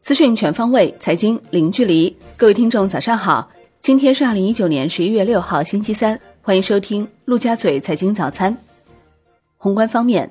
[0.00, 2.14] 资讯全方位，财经零距离。
[2.36, 3.48] 各位听众，早上好！
[3.78, 6.20] 今天是二零一九年十一月六号，星期三。
[6.42, 8.56] 欢迎收听陆家嘴财经早餐。
[9.56, 10.28] 宏观方面，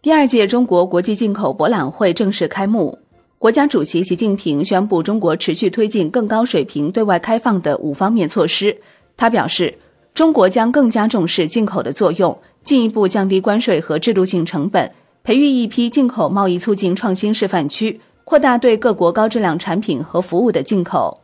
[0.00, 2.98] 第二届中国国际进口博览会正式开幕。
[3.38, 8.76] 国家主席习近平宣布，中国持续推进更高水平对外开放的五方面措施。
[9.16, 9.72] 他表示，
[10.14, 14.90] 中国将更加重视进口的作用，进一步降低关税和制度性成本，
[15.24, 18.00] 培育一批进口贸易促进创新示范区。
[18.24, 21.20] 扩大对各国高质量产品和服务的进口。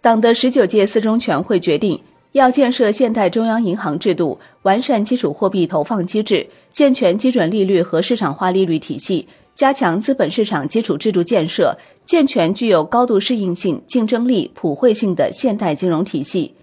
[0.00, 2.00] 党的十九届四中全会决定，
[2.32, 16.54] 要建设现代中央银行制度，完善基础货币投放机制，健全基准利率和市场化利率体系，加强资本市场基础制度建设，健全具有高度适应性、竞争力、普惠性的现代金融体系，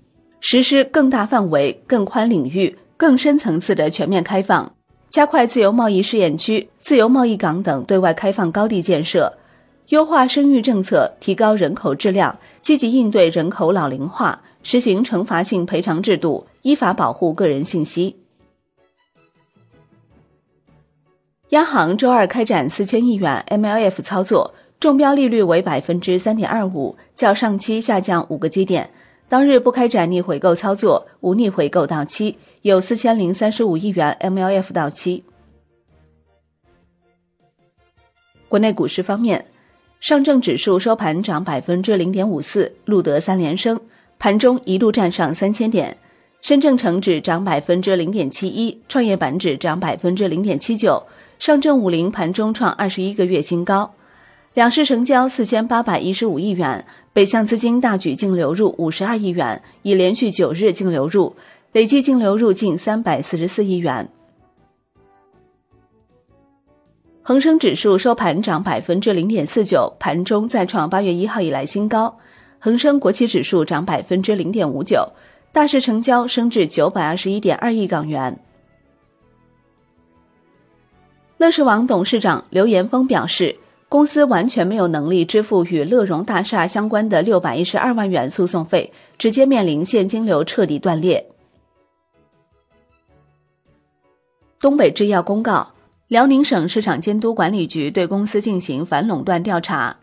[0.42, 4.72] 实施更大范围、更宽领域、更深层次的全面开放。
[5.10, 9.32] 加快自由贸易试验区、自由贸易港等对外开放高地建设，
[9.90, 18.18] 优化生育政策，提高人口质量，积极应对人口老龄化，实行惩罚性赔偿制度，依法保护个人信息。
[21.50, 28.90] 央行周二开展四千亿元 MLF 操作，中标利率为百分之三点二五，较上期下降五个基点。
[29.30, 32.38] 当日不开展逆回购操作，无逆回购到期。
[32.66, 35.24] 有四千零三十五亿元 MLF 到期。
[38.48, 39.46] 国内股市方面，
[40.00, 43.80] 上证指数收盘涨百分之零点五四，录得三连升，
[44.18, 45.96] 盘中一度站上三千点。
[46.42, 51.04] 深证成指涨百分之零点七一，创业板指涨百分之零点七九，
[51.38, 53.94] 上证五零盘中创二十一个月新高。
[54.56, 61.36] 两市成交四千八百一十五亿元，北向资金大举净流入五十二亿元，已连续九日净流入。
[61.76, 64.08] 累计净流入近三百四十四亿元。
[67.22, 72.18] 恒生指数收盘涨百分之零点四九，盘中再创八月一号以来新高。
[72.60, 75.06] 恒生国企指数涨百分之零点五九，
[75.52, 78.40] 大市成交升至九百二十一点二亿港元。
[81.36, 83.54] 乐视网董事长刘延峰表示，
[83.90, 91.28] 公司完全没有能力支付与乐融大厦相关的六百一十二万元诉讼费，直接面临现金流彻底断裂。
[94.60, 95.74] 东北制药公告，
[96.08, 99.98] 辽宁省市场监督管理局对公司进行反垄断调查。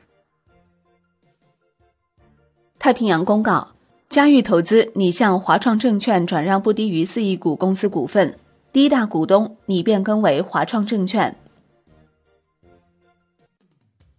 [2.78, 3.68] 太平洋公告，
[4.08, 8.36] 嘉裕投资拟向华创证券转让不低于四亿股公司股份，
[8.72, 11.36] 第一大股东拟变更为华创证券。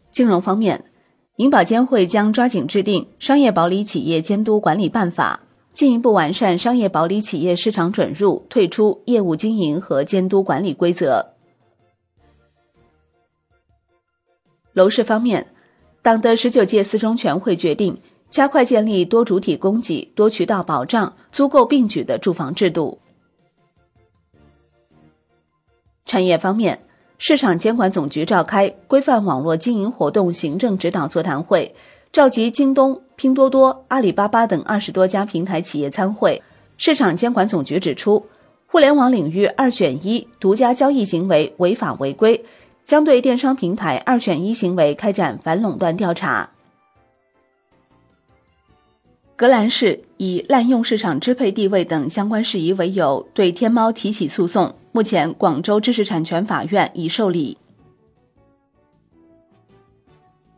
[0.10, 0.84] 金融方面，
[1.38, 5.42] 银保监会将抓紧制定商业保理企业监督管理办法。
[5.74, 11.34] 进一步完善商业保理企业市场准入、退出、业务经营和监督管理规则。
[14.74, 15.48] 楼市方面，
[16.02, 23.00] 党的十九届四中全会决定加快建立多主体供给、多渠道保障、租购并举的住房制度。
[26.06, 26.80] 产业方面，
[27.18, 31.76] 市场监管总局召开规范网络经营活动行政指导座谈会。
[32.14, 36.40] 召集京东、拼多多、阿里巴巴等二十多家平台企业参会。
[36.78, 38.24] 市场监管总局指出，
[38.68, 42.46] 互联网领域二选一、独家交易行为违法违规，
[42.84, 46.48] 将对电商平台二选一行为开展反垄断调查。
[49.36, 54.76] 格兰仕以滥用市场支配地位等相关事宜为由，对天猫提起诉讼。
[54.92, 57.58] 目前，广州知识产权法院已受理。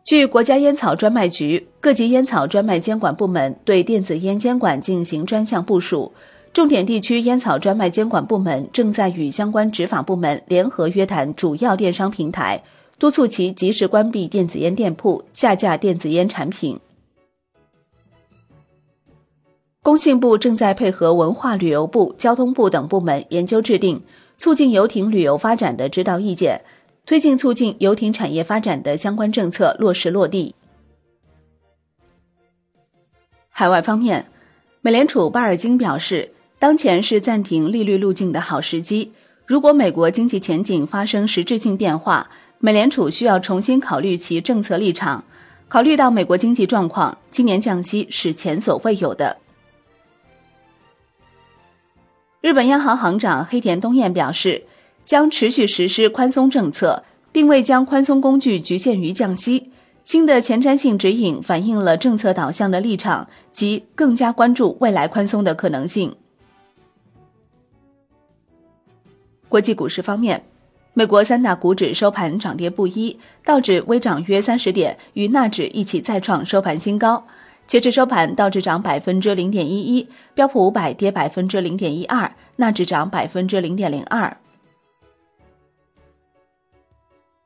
[0.05, 6.13] 据国家烟草专卖局，各级烟草专卖监管部门对电子烟监管进行专项部署，
[6.53, 12.61] 重点地区烟草专卖监管部门正在与相关执法部门联合约谈主要电商平台，
[12.99, 16.79] 督促其及时关闭电子烟店铺、下架电子烟产品。
[19.81, 24.03] 工信部正在配合文化旅游部、交通部等部门研究制定
[24.37, 26.61] 促进游艇旅游发展的指导意见。
[27.05, 30.55] 推进促进游艇产业发展的相关政策落实落地。
[33.49, 34.25] 海外方面，
[34.81, 39.11] 美联储巴尔金表示，当前是暂停利率路径的好时机。
[39.45, 45.23] 如果美国经济前景发生实质性变化，美联储需要重新考虑其政策立场。
[45.67, 49.37] 考虑到美国经济状况，今年降息是前所未有的。
[52.41, 54.63] 日本央行行长黑田东彦表示。
[55.05, 59.71] 将持续实施宽松政策，并未将宽松工具局限于降息。
[60.03, 66.15] 新的前瞻性指引反映了政策导向的立场，及更加关注未来宽松的可能性。
[69.47, 70.43] 国际股市方面，
[70.93, 77.25] 美国三大股指收盘涨跌不一，道指微涨约三十点，与纳指一起再创收盘新高。
[77.65, 84.37] 截至收盘，道指涨百分之零点一一，标普五百跌百分之零点一二，纳指涨百分之零点零二。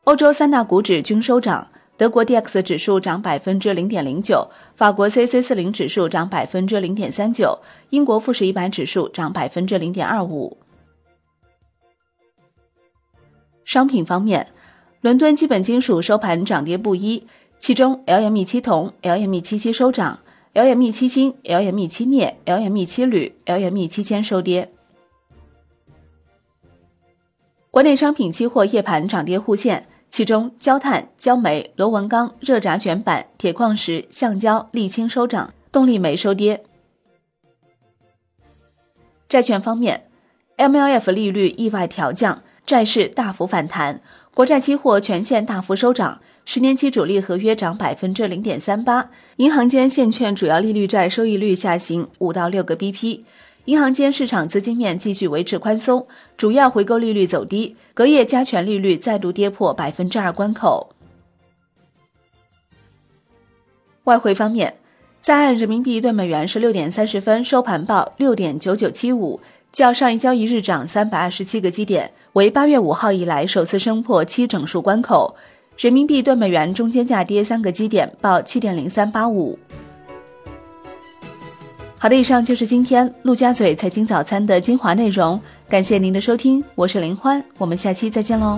[0.10, 7.60] 欧洲三大股指均收涨，德国 D X 指数涨百分之零点零九，法国 C C 四零指数涨百分之零点三九，
[7.92, 10.58] 英国富时一百指数涨百分之零点二五。
[13.64, 14.48] 商品方面，
[15.02, 17.28] 伦敦基本金属收盘涨跌不一。
[17.60, 20.22] 其中，LME 七铜、LME 七锡收涨
[20.56, 24.72] ，LME 七锌、LME 七镍、LME 七铝、LME 七铅收跌。
[27.70, 36.64] 国内商品期货夜盘涨跌互现，其中焦炭、焦煤、螺纹钢、热轧卷板、铁矿石、橡胶、沥青收涨，动力煤收跌。
[39.28, 40.10] 债券方面
[40.58, 44.02] ，MLF 利率意外调降，债市大幅反弹，
[44.34, 46.20] 国债期货全线大幅收涨。
[46.46, 53.22] 十年期主力合约涨百分之零点三八，银行间现券主要利率债收益率下行五到六个 BP，
[53.69, 60.89] 银行间市场资金面继续维持宽松，主要回购利率走低，隔夜加权利率再度跌破百分之二关口。
[64.06, 64.74] 外汇方面，
[65.21, 69.39] 在岸人民币兑美元十六点三十分收盘报六点九九七五，
[69.72, 75.36] 较上一交易日涨三百二十七个基点，为八月五号以来首次升破七整数关口。
[75.77, 79.60] 人民币兑美元中间价跌三个基点，报七点零三八五。
[82.01, 85.38] 好的，以上就是今天陆家嘴财经早餐的精华内容，
[85.68, 88.57] 感谢您的收听，我是林欢，我们下期再见喽。